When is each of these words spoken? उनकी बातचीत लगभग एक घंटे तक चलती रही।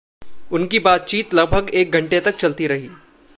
उनकी 0.51 0.79
बातचीत 0.79 1.33
लगभग 1.33 1.69
एक 1.73 1.91
घंटे 1.91 2.19
तक 2.19 2.35
चलती 2.35 2.67
रही। 2.67 2.89